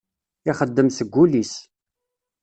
[0.49, 1.53] Ixeddem seg wul-is.